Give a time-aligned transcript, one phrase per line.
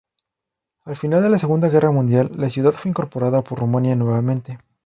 [0.83, 4.57] Al final de la Segunda Guerra Mundial, la ciudad fue incorporada por Rumania nuevamente.